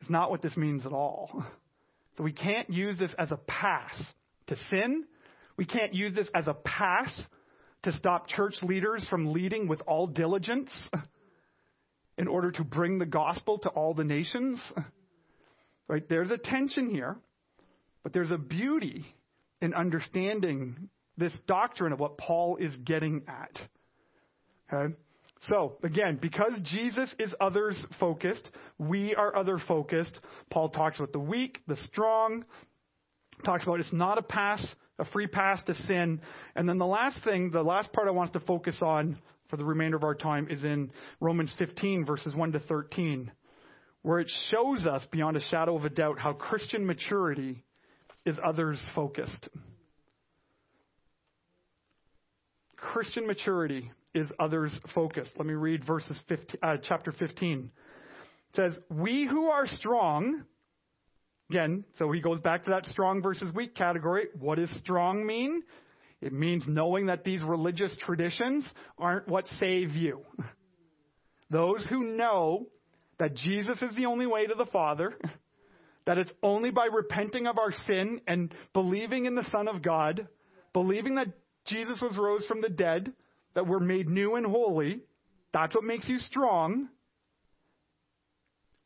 [0.00, 1.44] It's not what this means at all.
[2.16, 3.92] So we can't use this as a pass
[4.46, 5.04] to sin.
[5.56, 7.10] We can't use this as a pass
[7.84, 10.70] to stop church leaders from leading with all diligence
[12.18, 14.60] in order to bring the gospel to all the nations.
[15.88, 16.02] Right?
[16.08, 17.16] There's a tension here,
[18.02, 19.06] but there's a beauty
[19.62, 23.56] in understanding this doctrine of what Paul is getting at.
[24.72, 24.94] Okay?
[25.48, 30.18] So, again, because Jesus is others focused, we are other focused.
[30.50, 32.44] Paul talks about the weak, the strong,
[33.44, 34.66] talks about it's not a pass,
[34.98, 36.20] a free pass to sin.
[36.54, 39.56] And then the last thing, the last part I want us to focus on for
[39.56, 43.30] the remainder of our time is in Romans 15, verses 1 to 13,
[44.02, 47.64] where it shows us beyond a shadow of a doubt how Christian maturity
[48.24, 49.48] is others focused.
[52.76, 55.32] Christian maturity is others focused.
[55.36, 57.70] Let me read verses 15, uh, chapter 15.
[58.52, 60.44] It says, We who are strong,
[61.50, 64.26] again, so he goes back to that strong versus weak category.
[64.38, 65.62] What does strong mean?
[66.20, 68.66] It means knowing that these religious traditions
[68.98, 70.22] aren't what save you.
[71.50, 72.66] Those who know
[73.18, 75.14] that Jesus is the only way to the Father,
[76.06, 80.26] that it's only by repenting of our sin and believing in the Son of God,
[80.72, 81.28] believing that
[81.66, 83.12] Jesus was rose from the dead,
[83.54, 85.00] that we're made new and holy,
[85.52, 86.88] that's what makes you strong.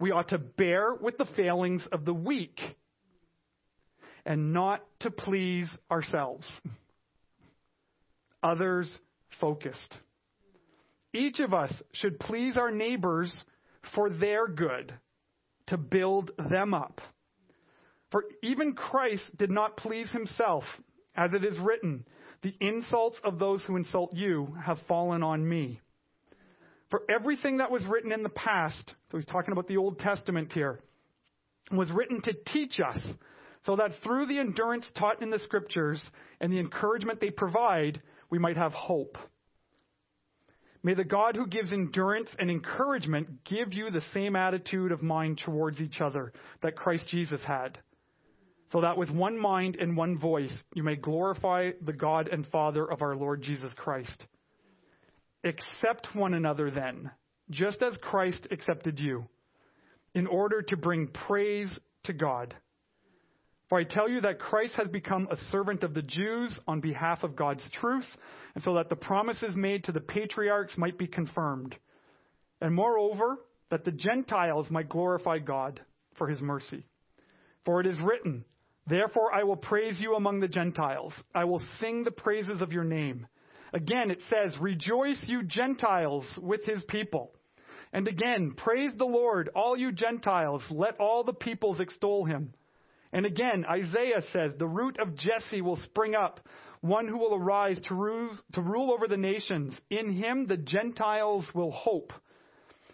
[0.00, 2.58] We ought to bear with the failings of the weak
[4.24, 6.46] and not to please ourselves
[8.42, 8.98] others
[9.40, 9.96] focused.
[11.12, 13.34] Each of us should please our neighbors
[13.94, 14.92] for their good,
[15.68, 17.00] to build them up.
[18.10, 20.64] For even Christ did not please himself,
[21.14, 22.04] as it is written,
[22.42, 25.80] The insults of those who insult you have fallen on me.
[26.90, 30.52] For everything that was written in the past, so he's talking about the Old Testament
[30.52, 30.80] here,
[31.70, 32.98] was written to teach us,
[33.64, 36.02] so that through the endurance taught in the Scriptures
[36.40, 39.16] and the encouragement they provide, we might have hope.
[40.82, 45.40] May the God who gives endurance and encouragement give you the same attitude of mind
[45.44, 46.32] towards each other
[46.62, 47.78] that Christ Jesus had.
[48.72, 52.90] so that with one mind and one voice you may glorify the God and Father
[52.90, 54.26] of our Lord Jesus Christ.
[55.44, 57.10] Accept one another then,
[57.50, 59.26] just as Christ accepted you,
[60.14, 62.54] in order to bring praise to God.
[63.68, 67.22] For I tell you that Christ has become a servant of the Jews on behalf
[67.22, 68.06] of God's truth,
[68.54, 71.76] and so that the promises made to the patriarchs might be confirmed.
[72.60, 73.38] And moreover,
[73.70, 75.80] that the Gentiles might glorify God
[76.18, 76.84] for his mercy.
[77.64, 78.44] For it is written,
[78.86, 81.14] Therefore I will praise you among the Gentiles.
[81.34, 83.26] I will sing the praises of your name.
[83.72, 87.32] Again, it says, Rejoice, you Gentiles, with his people.
[87.92, 90.62] And again, praise the Lord, all you Gentiles.
[90.70, 92.54] Let all the peoples extol him.
[93.12, 96.40] And again, Isaiah says, The root of Jesse will spring up,
[96.80, 99.74] one who will arise to rule, to rule over the nations.
[99.90, 102.12] In him the Gentiles will hope.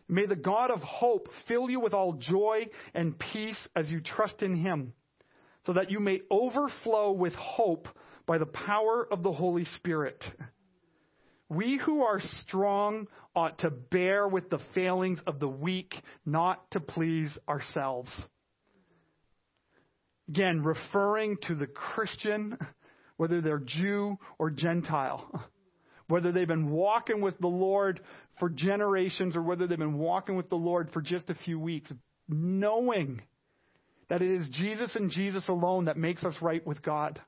[0.09, 4.43] May the God of hope fill you with all joy and peace as you trust
[4.43, 4.93] in him
[5.67, 7.89] so that you may overflow with hope
[8.25, 10.23] by the power of the Holy Spirit.
[11.49, 15.95] We who are strong ought to bear with the failings of the weak,
[16.25, 18.11] not to please ourselves.
[20.29, 22.59] Again, referring to the Christian,
[23.17, 25.49] whether they're Jew or Gentile,
[26.09, 28.01] whether they've been walking with the Lord
[28.41, 31.93] for generations or whether they've been walking with the Lord for just a few weeks,
[32.29, 33.23] knowing
[34.09, 37.21] that it is Jesus and Jesus alone that makes us right with God.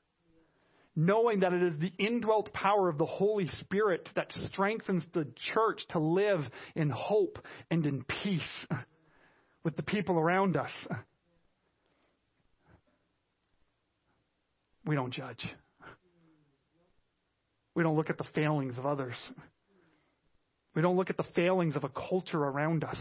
[0.95, 5.81] Knowing that it is the indwelt power of the Holy Spirit that strengthens the church
[5.89, 6.41] to live
[6.75, 8.67] in hope and in peace
[9.63, 10.71] with the people around us.
[14.85, 15.45] We don't judge.
[17.75, 19.15] We don't look at the failings of others.
[20.75, 22.97] We don't look at the failings of a culture around us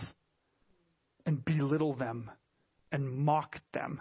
[1.27, 2.31] and belittle them
[2.93, 4.01] and mock them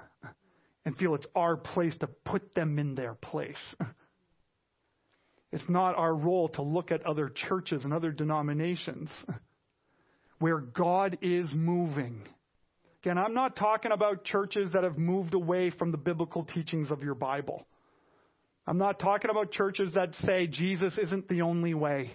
[0.88, 3.75] and feel it's our place to put them in their place.
[5.49, 9.09] It's not our role to look at other churches and other denominations
[10.39, 12.21] where God is moving.
[13.01, 17.01] Again, I'm not talking about churches that have moved away from the biblical teachings of
[17.01, 17.65] your Bible.
[18.67, 22.11] I'm not talking about churches that say Jesus isn't the only way.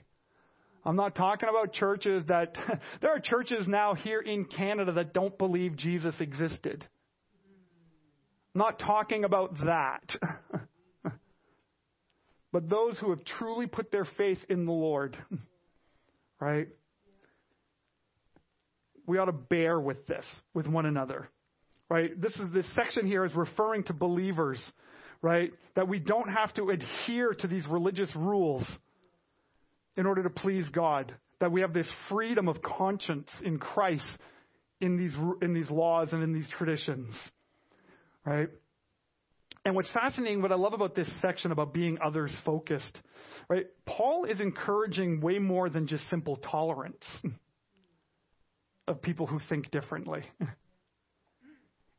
[0.84, 2.54] I'm not talking about churches that,
[3.00, 6.86] there are churches now here in Canada that don't believe Jesus existed.
[8.54, 10.02] Not talking about that.
[12.52, 15.16] but those who have truly put their faith in the Lord,
[16.40, 16.68] right?
[19.06, 21.28] We ought to bear with this, with one another,
[21.88, 22.18] right?
[22.20, 24.62] This is, this section here is referring to believers,
[25.22, 25.52] right?
[25.74, 28.66] That we don't have to adhere to these religious rules
[29.96, 31.14] in order to please God.
[31.40, 34.06] That we have this freedom of conscience in Christ
[34.80, 37.14] in these, in these laws and in these traditions.
[38.24, 38.48] Right?
[39.64, 42.98] And what's fascinating, what I love about this section about being others focused,
[43.48, 43.66] right?
[43.86, 47.04] Paul is encouraging way more than just simple tolerance
[48.88, 50.22] of people who think differently.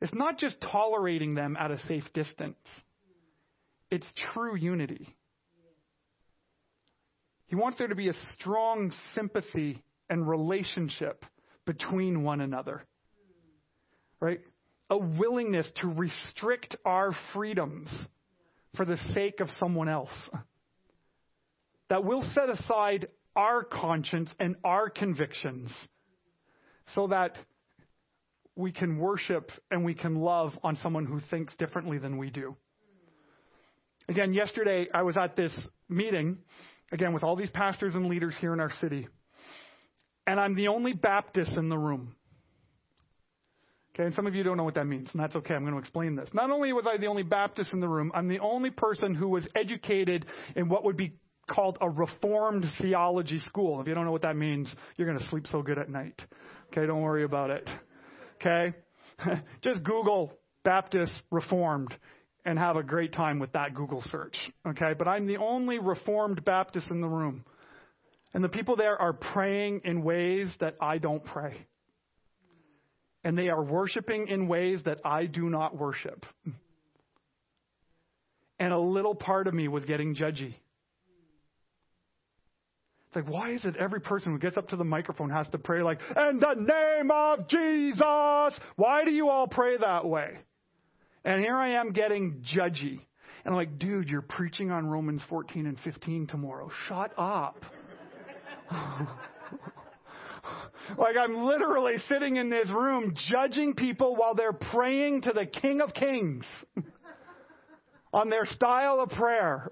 [0.03, 2.57] It's not just tolerating them at a safe distance,
[3.89, 5.15] it's true unity.
[7.47, 11.23] He wants there to be a strong sympathy and relationship
[11.65, 12.83] between one another.
[14.19, 14.41] Right?
[14.93, 17.89] A willingness to restrict our freedoms
[18.75, 20.11] for the sake of someone else.
[21.89, 25.71] That we'll set aside our conscience and our convictions
[26.93, 27.37] so that
[28.55, 32.55] we can worship and we can love on someone who thinks differently than we do.
[34.07, 35.53] Again, yesterday I was at this
[35.89, 36.37] meeting
[36.93, 39.07] again, with all these pastors and leaders here in our city.
[40.27, 42.15] And I'm the only Baptist in the room.
[43.93, 45.53] Okay, and some of you don't know what that means, and that's okay.
[45.53, 46.29] I'm going to explain this.
[46.33, 49.27] Not only was I the only Baptist in the room, I'm the only person who
[49.27, 50.25] was educated
[50.55, 51.13] in what would be
[51.47, 53.81] called a Reformed theology school.
[53.81, 56.19] If you don't know what that means, you're going to sleep so good at night.
[56.71, 57.69] Okay, don't worry about it.
[58.41, 58.75] Okay?
[59.61, 60.33] Just Google
[60.63, 61.93] Baptist Reformed,
[62.45, 64.35] and have a great time with that Google search.
[64.67, 64.93] Okay?
[64.97, 67.45] But I'm the only Reformed Baptist in the room.
[68.33, 71.67] And the people there are praying in ways that I don't pray.
[73.23, 76.25] And they are worshiping in ways that I do not worship.
[78.59, 80.55] And a little part of me was getting judgy.
[83.07, 85.59] It's like, why is it every person who gets up to the microphone has to
[85.59, 88.59] pray like, in the name of Jesus?
[88.75, 90.39] Why do you all pray that way?
[91.23, 92.99] And here I am getting judgy.
[93.45, 96.71] And I'm like, dude, you're preaching on Romans 14 and 15 tomorrow.
[96.87, 97.57] Shut up.
[100.97, 105.81] like I'm literally sitting in this room judging people while they're praying to the King
[105.81, 106.45] of Kings.
[108.13, 109.69] on their style of prayer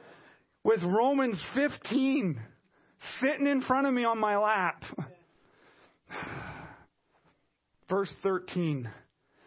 [0.64, 2.38] with Romans 15
[3.22, 4.84] sitting in front of me on my lap.
[7.88, 8.88] Verse 13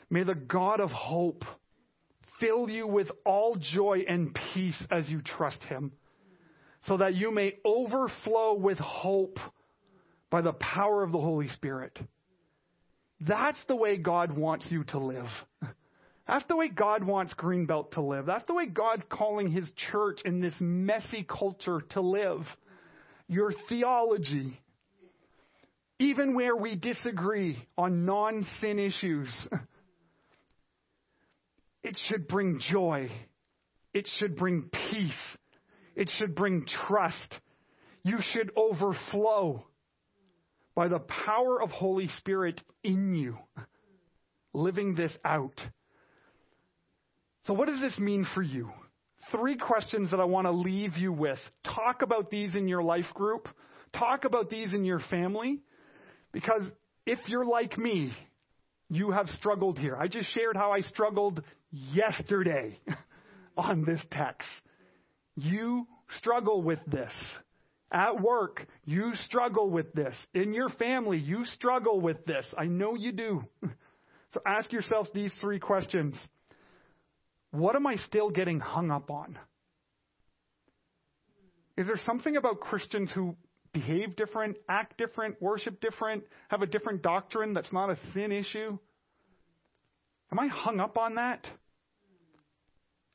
[0.09, 1.43] May the God of hope
[2.39, 5.91] fill you with all joy and peace as you trust him,
[6.85, 9.39] so that you may overflow with hope
[10.33, 11.95] by the power of the Holy Spirit.
[13.21, 15.27] That's the way God wants you to live.
[16.27, 18.25] That's the way God wants Greenbelt to live.
[18.25, 22.39] That's the way God's calling his church in this messy culture to live.
[23.27, 24.59] Your theology,
[25.99, 29.29] even where we disagree on non sin issues,
[31.83, 33.11] it should bring joy.
[33.93, 35.37] It should bring peace.
[35.95, 37.39] It should bring trust.
[38.03, 39.67] You should overflow
[40.75, 43.37] by the power of Holy Spirit in you,
[44.53, 45.59] living this out.
[47.45, 48.71] So, what does this mean for you?
[49.31, 51.39] Three questions that I want to leave you with.
[51.63, 53.47] Talk about these in your life group.
[53.97, 55.61] Talk about these in your family.
[56.31, 56.63] Because
[57.05, 58.13] if you're like me,
[58.89, 59.95] you have struggled here.
[59.95, 62.79] I just shared how I struggled yesterday
[63.57, 64.47] on this text.
[65.35, 67.11] You struggle with this.
[67.91, 70.15] At work, you struggle with this.
[70.33, 72.45] In your family, you struggle with this.
[72.57, 73.43] I know you do.
[74.33, 76.15] So ask yourself these three questions.
[77.51, 79.37] What am I still getting hung up on?
[81.77, 83.35] Is there something about Christians who
[83.73, 88.77] behave different, act different, worship different, have a different doctrine that's not a sin issue?
[90.31, 91.47] Am I hung up on that?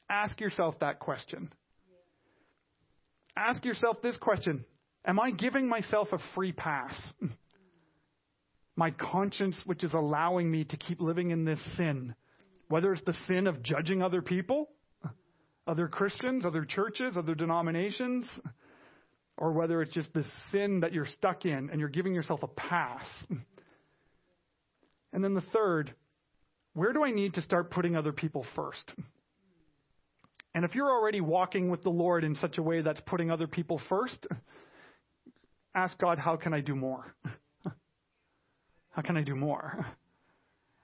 [0.09, 1.53] Ask yourself that question.
[3.39, 4.65] Ask yourself this question
[5.05, 6.95] Am I giving myself a free pass?
[8.77, 12.15] My conscience, which is allowing me to keep living in this sin,
[12.69, 14.69] whether it's the sin of judging other people,
[15.67, 18.27] other Christians, other churches, other denominations,
[19.37, 22.49] or whether it's just the sin that you're stuck in and you're giving yourself a
[22.49, 23.05] pass.
[25.13, 25.95] And then the third,
[26.75, 28.93] where do I need to start putting other people first?
[30.59, 33.47] And if you're already walking with the Lord in such a way that's putting other
[33.47, 34.27] people first,
[35.77, 37.15] ask God, how can I do more?
[38.91, 39.87] how can I do more?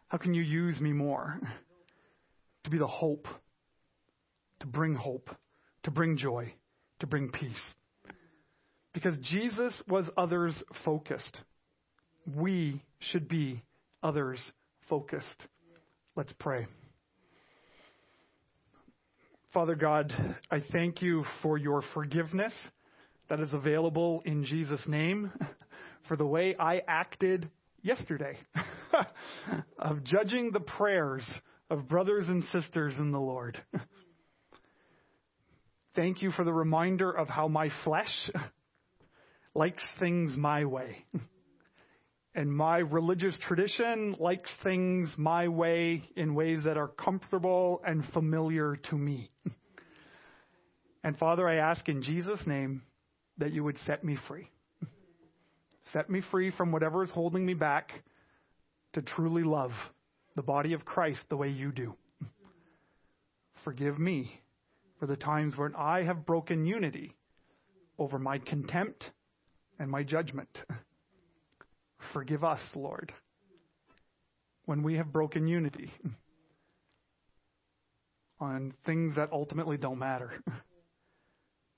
[0.06, 1.40] How can you use me more?
[2.62, 3.26] To be the hope,
[4.60, 5.28] to bring hope,
[5.82, 6.54] to bring joy,
[7.00, 7.74] to bring peace.
[8.92, 10.54] Because Jesus was others
[10.84, 11.40] focused.
[12.32, 13.64] We should be
[14.04, 14.38] others
[14.88, 15.48] focused.
[16.14, 16.68] Let's pray.
[19.54, 20.12] Father God,
[20.50, 22.52] I thank you for your forgiveness
[23.28, 25.30] that is available in Jesus' name,
[26.08, 27.48] for the way I acted
[27.80, 28.36] yesterday,
[29.78, 31.24] of judging the prayers
[31.70, 33.56] of brothers and sisters in the Lord.
[35.94, 38.30] Thank you for the reminder of how my flesh
[39.54, 41.04] likes things my way.
[42.34, 48.76] And my religious tradition likes things my way in ways that are comfortable and familiar
[48.90, 49.30] to me.
[51.04, 52.82] And Father, I ask in Jesus' name
[53.36, 54.48] that you would set me free.
[55.92, 57.90] Set me free from whatever is holding me back
[58.94, 59.72] to truly love
[60.34, 61.94] the body of Christ the way you do.
[63.64, 64.40] Forgive me
[64.98, 67.14] for the times when I have broken unity
[67.98, 69.04] over my contempt
[69.78, 70.48] and my judgment.
[72.14, 73.12] Forgive us, Lord,
[74.66, 75.90] when we have broken unity
[78.40, 80.32] on things that ultimately don't matter.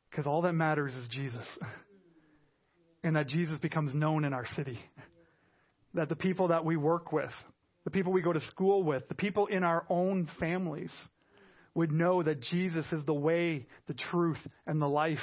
[0.09, 1.47] Because all that matters is Jesus.
[3.05, 4.81] And that Jesus becomes known in our city.
[5.95, 7.31] That the people that we work with,
[7.85, 10.93] the people we go to school with, the people in our own families
[11.75, 15.19] would know that Jesus is the way, the truth, and the life.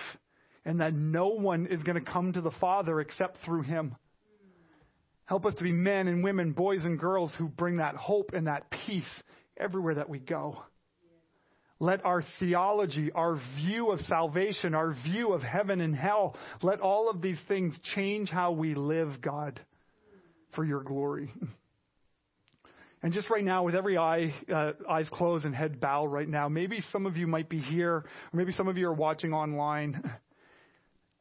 [0.64, 3.96] And that no one is going to come to the Father except through Him.
[5.26, 8.48] Help us to be men and women, boys and girls who bring that hope and
[8.48, 9.24] that peace
[9.58, 10.62] everywhere that we go.
[11.80, 17.10] Let our theology, our view of salvation, our view of heaven and hell, let all
[17.10, 19.60] of these things change how we live, God,
[20.56, 21.32] for your glory.
[23.02, 26.48] And just right now, with every eye, uh, eyes closed and head bowed right now,
[26.48, 30.10] maybe some of you might be here, or maybe some of you are watching online,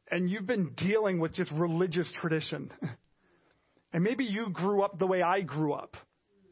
[0.09, 2.71] and you've been dealing with just religious tradition.
[3.93, 5.95] And maybe you grew up the way I grew up,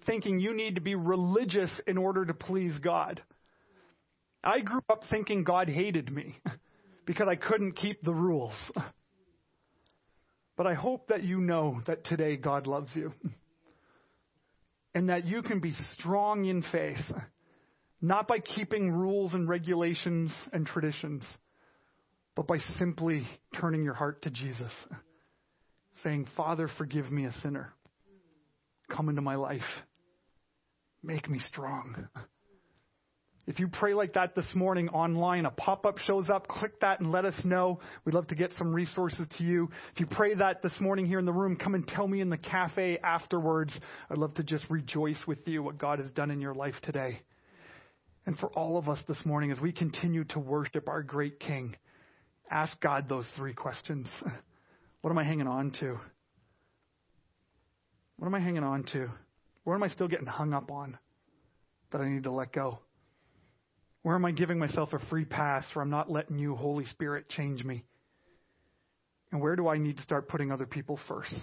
[0.05, 3.21] thinking you need to be religious in order to please God.
[4.43, 6.39] I grew up thinking God hated me
[7.05, 8.55] because I couldn't keep the rules.
[10.57, 13.13] But I hope that you know that today God loves you
[14.93, 16.99] and that you can be strong in faith,
[17.99, 21.23] not by keeping rules and regulations and traditions,
[22.35, 23.25] but by simply
[23.59, 24.71] turning your heart to Jesus,
[26.03, 27.73] saying, Father, forgive me a sinner.
[28.89, 29.61] Come into my life.
[31.03, 32.07] Make me strong.
[33.47, 36.47] If you pray like that this morning online, a pop up shows up.
[36.47, 37.79] Click that and let us know.
[38.05, 39.69] We'd love to get some resources to you.
[39.93, 42.29] If you pray that this morning here in the room, come and tell me in
[42.29, 43.77] the cafe afterwards.
[44.09, 47.21] I'd love to just rejoice with you what God has done in your life today.
[48.27, 51.75] And for all of us this morning, as we continue to worship our great King,
[52.49, 54.07] ask God those three questions.
[55.02, 55.97] What am I hanging on to?
[58.18, 59.10] What am I hanging on to?
[59.64, 60.97] Where am I still getting hung up on
[61.91, 62.80] that I need to let go?
[64.04, 67.30] Where am I giving myself a free pass where I'm not letting you, Holy Spirit,
[67.30, 67.84] change me?
[69.32, 71.34] And where do I need to start putting other people first?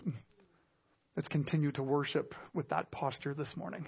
[1.17, 3.87] Let's continue to worship with that posture this morning.